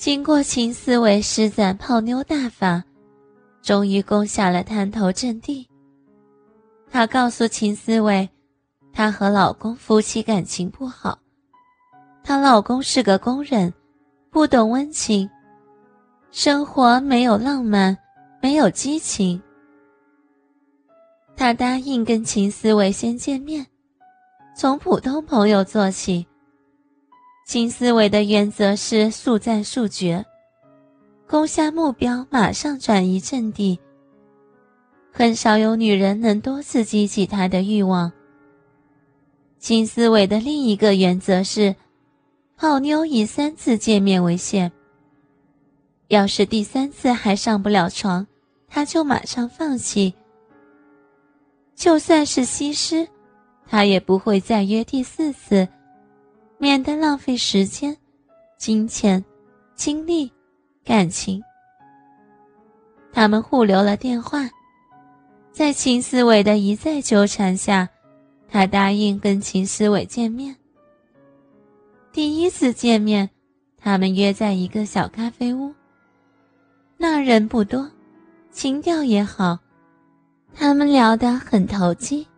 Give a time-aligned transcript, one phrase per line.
[0.00, 2.82] 经过秦思维施展泡妞大法，
[3.60, 5.68] 终于攻下了滩头阵地。
[6.90, 8.26] 她告诉秦思维，
[8.94, 11.18] 她和老公夫妻感情不好，
[12.24, 13.70] 她老公是个工人，
[14.30, 15.28] 不懂温情，
[16.30, 17.94] 生活没有浪漫，
[18.40, 19.38] 没有激情。
[21.36, 23.66] 她答应跟秦思维先见面，
[24.56, 26.26] 从普通朋友做起。
[27.50, 30.24] 金思维的原则是速战速决，
[31.26, 33.76] 攻下目标马上转移阵地。
[35.10, 38.12] 很少有女人能多次激起他的欲望。
[39.58, 41.74] 金思维的另一个原则是，
[42.56, 44.70] 泡妞以三次见面为限。
[46.06, 48.24] 要是第三次还上不了床，
[48.68, 50.14] 他就马上放弃。
[51.74, 53.08] 就算是西施，
[53.66, 55.66] 他也不会再约第四次。
[56.62, 57.96] 免得浪费时间、
[58.58, 59.24] 金钱、
[59.74, 60.30] 精力、
[60.84, 61.42] 感情。
[63.10, 64.46] 他们互留了电话，
[65.52, 67.88] 在秦思伟的一再纠缠下，
[68.46, 70.54] 他答应跟秦思伟见面。
[72.12, 73.30] 第一次见面，
[73.78, 75.74] 他们约在一个小咖啡屋。
[76.98, 77.90] 那人不多，
[78.50, 79.58] 情调也好，
[80.52, 82.28] 他们聊得很投机。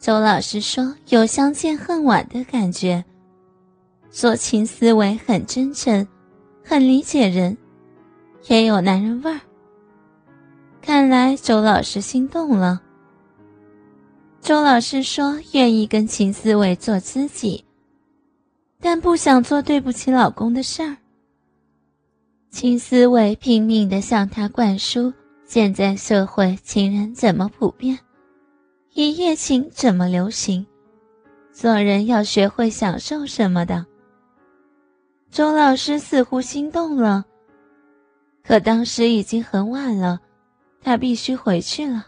[0.00, 3.04] 周老师说有相见恨晚的感觉。
[4.16, 6.08] 做秦思维很真诚，
[6.64, 7.54] 很理解人，
[8.48, 9.38] 也有男人味儿。
[10.80, 12.80] 看来周老师心动了。
[14.40, 17.62] 周老师说愿意跟秦思维做知己，
[18.80, 20.96] 但不想做对不起老公的事儿。
[22.50, 25.12] 秦思维拼命的向他灌输
[25.44, 27.98] 现在社会情人怎么普遍，
[28.94, 30.66] 一夜情怎么流行，
[31.52, 33.84] 做人要学会享受什么的。
[35.30, 37.26] 周老师似乎心动了，
[38.42, 40.20] 可当时已经很晚了，
[40.80, 42.06] 他必须回去了。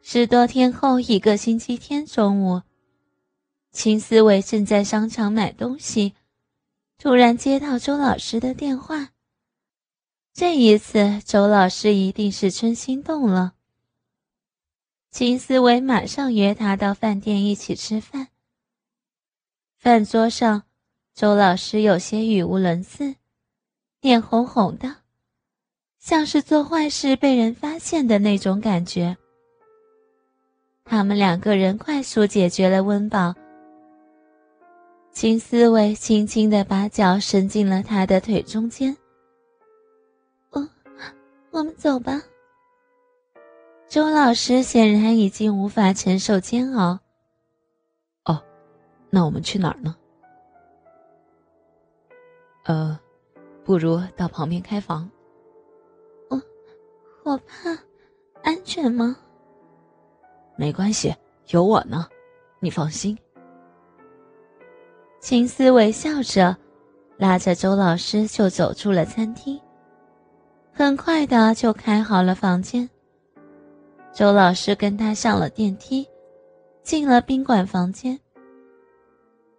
[0.00, 2.62] 十多天后，一个星期天中午，
[3.72, 6.14] 秦思维正在商场买东西，
[6.98, 9.10] 突然接到周老师的电话。
[10.32, 13.54] 这一次，周老师一定是真心动了。
[15.10, 18.28] 秦思维马上约他到饭店一起吃饭。
[19.78, 20.67] 饭桌上。
[21.18, 23.16] 周老师有些语无伦次，
[24.00, 24.94] 脸红红的，
[25.98, 29.16] 像是做坏事被人发现的那种感觉。
[30.84, 33.34] 他们两个人快速解决了温饱。
[35.10, 38.96] 金思维轻轻的把脚伸进了他的腿中间。
[40.50, 40.68] 我，
[41.50, 42.22] 我们走吧。
[43.88, 47.00] 周老师显然已经无法承受煎熬。
[48.22, 48.40] 哦，
[49.10, 49.96] 那我们去哪儿呢？
[52.64, 52.98] 呃，
[53.64, 55.10] 不如到旁边开房。
[56.28, 56.40] 我，
[57.24, 57.76] 我怕，
[58.42, 59.16] 安全吗？
[60.56, 61.14] 没关系，
[61.48, 62.06] 有我呢，
[62.60, 63.16] 你放心。
[65.20, 66.56] 秦思微笑着，
[67.16, 69.60] 拉着周老师就走出了餐厅。
[70.72, 72.88] 很快的就开好了房间。
[74.12, 76.06] 周老师跟他上了电梯，
[76.82, 78.18] 进了宾馆房间。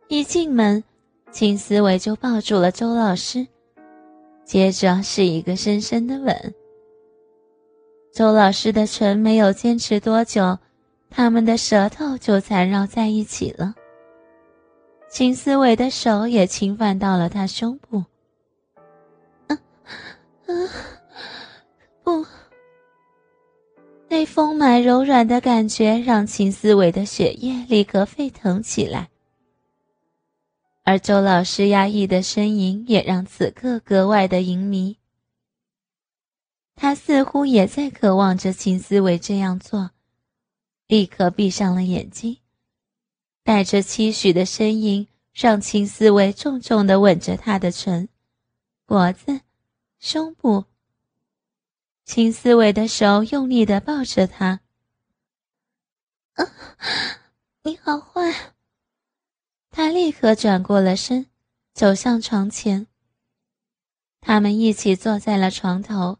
[0.08, 0.84] 一进门。
[1.32, 3.48] 秦思维就抱住了周老师，
[4.44, 6.54] 接着是一个深深的吻。
[8.12, 10.58] 周老师的唇没有坚持多久，
[11.10, 13.76] 他们的舌头就缠绕在一起了。
[15.08, 18.04] 秦思维的手也侵犯到了他胸部。
[19.48, 19.58] 啊
[20.48, 20.54] 啊！
[22.04, 22.26] 不，
[24.08, 29.10] 那丰满柔软的感觉让秦思维的血液立刻沸腾起来。
[30.90, 34.96] 而周老师压抑的呻吟也让此刻格外的淫靡。
[36.76, 39.92] 他似乎也在渴望着秦思维这样做，
[40.88, 42.40] 立刻闭上了眼睛，
[43.44, 48.10] 带着期许的呻吟，让秦思维重重的吻着他的唇、
[48.88, 49.42] 脖子、
[50.00, 50.66] 胸部。
[52.04, 54.62] 秦思维的手用力的抱着他。
[56.34, 56.50] 啊，
[57.62, 58.56] 你好坏！
[59.72, 61.28] 他立刻转过了身，
[61.74, 62.88] 走向床前。
[64.20, 66.20] 他们一起坐在了床头。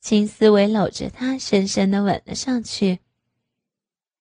[0.00, 3.00] 秦思维搂着他，深深的吻了上去。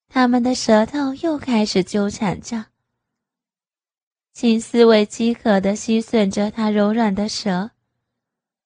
[0.09, 2.68] 他们的舌头又开始纠缠着。
[4.33, 7.71] 秦思维饥渴的吸吮着他柔软的舌，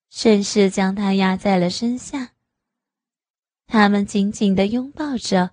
[0.09, 2.31] 顺势将他压在了身下。
[3.67, 5.51] 他们紧紧的拥抱着，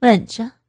[0.00, 0.61] 吻着。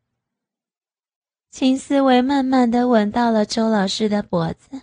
[1.54, 4.82] 秦思维慢慢的吻到了周老师的脖子，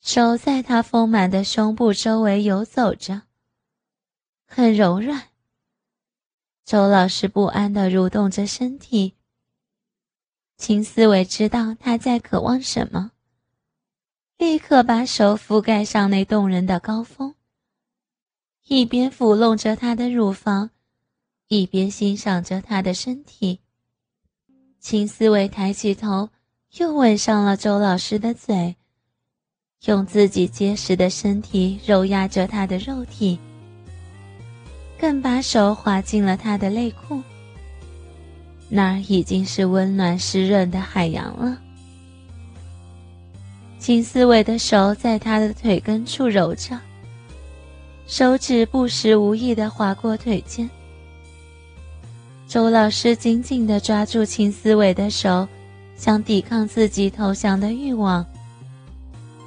[0.00, 3.24] 手在他丰满的胸部周围游走着，
[4.46, 5.28] 很柔软。
[6.64, 9.14] 周老师不安地蠕动着身体。
[10.56, 13.12] 秦思维知道他在渴望什么，
[14.38, 17.34] 立刻把手覆盖上那动人的高峰，
[18.64, 20.70] 一边抚弄着他的乳房，
[21.48, 23.60] 一边欣赏着他的身体。
[24.80, 26.30] 秦思维抬起头，
[26.78, 28.74] 又吻上了周老师的嘴，
[29.84, 33.38] 用自己结实的身体揉压着他的肉体，
[34.98, 37.22] 更把手滑进了他的内裤。
[38.70, 41.58] 那儿已经是温暖湿润的海洋了。
[43.78, 46.80] 秦思维的手在他的腿根处揉着，
[48.06, 50.68] 手指不时无意地划过腿间。
[52.50, 55.46] 周老师紧紧地抓住秦思维的手，
[55.94, 58.26] 想抵抗自己投降的欲望，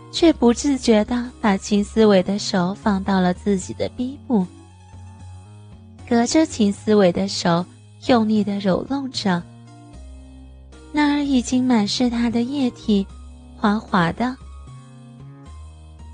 [0.10, 4.48] 却不自觉地把秦思维的手放到了自己的逼部，
[6.08, 7.66] 隔着秦思维的手
[8.08, 9.44] 用力地揉弄着。
[10.94, 13.06] 那儿已经满是他的液体，
[13.58, 14.34] 滑滑的。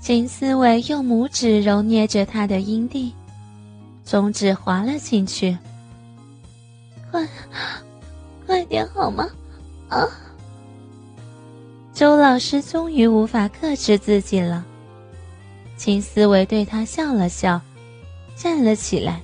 [0.00, 3.14] 秦思维用拇指揉捏着他的阴蒂，
[4.04, 5.56] 中指滑了进去。
[7.10, 7.28] 快，
[8.46, 9.28] 快点好吗？
[9.88, 10.06] 啊！
[11.92, 14.64] 周老师终于无法克制自己了。
[15.76, 17.60] 秦思维对他笑了笑，
[18.36, 19.20] 站了起来。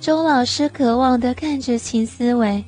[0.00, 2.64] 周老师渴望的看着秦思维。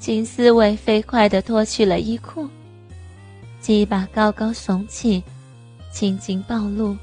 [0.00, 2.48] 秦思维飞快的脱去了衣裤，
[3.60, 5.22] 鸡巴高高耸起，
[5.92, 6.96] 青筋暴露。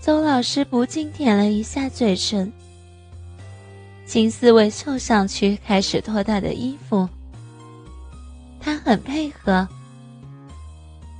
[0.00, 2.52] 周老师不禁舔了一下嘴唇。
[4.06, 7.08] 金思维凑上去，开始脱他的衣服。
[8.60, 9.66] 他很配合。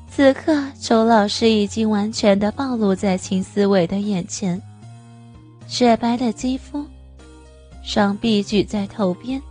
[0.09, 4.61] 此刻，周老师已经完全的暴露在秦思维的眼前，
[5.67, 6.85] 雪白的肌肤，
[7.83, 9.43] 双臂举在头边，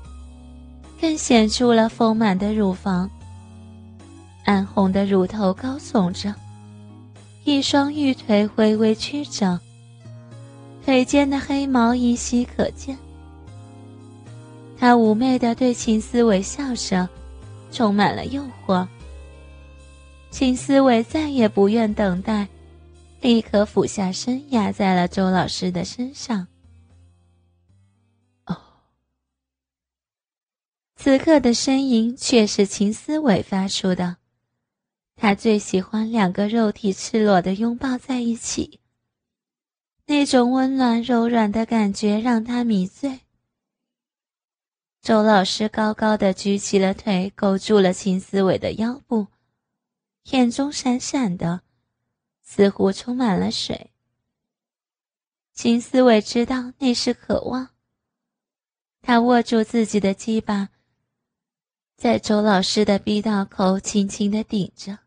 [1.01, 3.09] 更显出了丰满的乳房。
[4.45, 6.33] 暗红的乳头高耸着，
[7.43, 9.59] 一双玉腿微微曲着，
[10.85, 12.97] 腿间的黑毛依稀可见。
[14.83, 17.07] 他妩媚的对秦思维笑着，
[17.71, 18.85] 充满了诱惑。
[20.29, 22.45] 秦思维再也不愿等待，
[23.21, 26.45] 立刻俯下身压在了周老师的身上。
[28.45, 28.57] 哦，
[30.97, 34.17] 此刻的声音却是秦思维发出的。
[35.15, 38.81] 他最喜欢两个肉体赤裸的拥抱在一起，
[40.07, 43.21] 那种温暖柔软的感觉让他迷醉。
[45.03, 49.27] 周老师高高的举起了腿，勾住了秦思维的腰部，
[50.31, 51.63] 眼中闪闪的，
[52.41, 53.91] 似乎充满了水。
[55.53, 57.71] 秦思维知道那是渴望，
[59.01, 60.69] 他握住自己的鸡巴，
[61.97, 64.99] 在周老师的逼道口轻轻的顶着，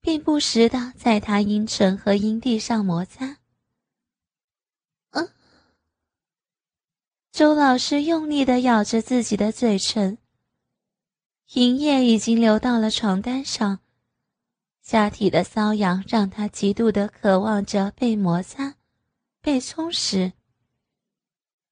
[0.00, 3.38] 并不时的在他阴唇和阴蒂上摩擦。
[7.34, 10.18] 周老师用力的咬着自己的嘴唇，
[11.54, 13.80] 银液已经流到了床单上，
[14.80, 18.76] 下体的瘙痒让他极度的渴望着被摩擦、
[19.40, 20.34] 被充实。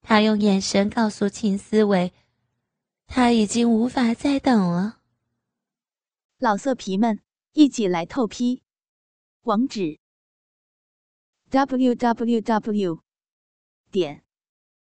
[0.01, 2.11] 他用眼神告诉秦思维，
[3.07, 4.99] 他已经无法再等了。
[6.39, 7.21] 老色皮们，
[7.53, 8.63] 一起来透批，
[9.43, 9.97] 网址
[11.49, 12.99] ：w w w.
[13.89, 14.22] 点。